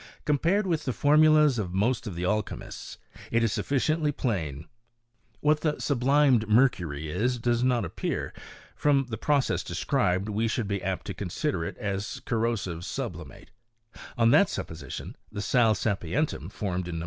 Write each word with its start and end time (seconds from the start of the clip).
Compared 0.25 0.65
with 0.65 0.85
the 0.85 0.93
formulas 0.93 1.59
of 1.59 1.75
most 1.75 2.07
of 2.07 2.15
the 2.15 2.25
alchymists, 2.25 2.97
it 3.29 3.43
is 3.43 3.53
sufficiently 3.53 4.11
plain. 4.11 4.65
What 5.41 5.59
the 5.61 5.77
sublimed 5.79 6.49
mercury 6.49 7.07
is 7.07 7.37
does 7.37 7.63
not 7.63 7.85
appear; 7.85 8.33
from 8.75 9.05
the 9.09 9.17
process 9.19 9.61
described 9.61 10.27
we 10.27 10.47
should 10.47 10.67
be 10.67 10.81
apt 10.81 11.05
to 11.05 11.13
consider 11.13 11.63
it 11.63 11.77
as 11.77 12.19
corrosive 12.25 12.83
sublimate; 12.83 13.51
on 14.17 14.31
that 14.31 14.49
supposition, 14.49 15.15
the 15.31 15.39
sal 15.39 15.75
Bapientum 15.75 16.51
formed 16.51 16.87
in 16.87 16.97
No. 16.97 16.99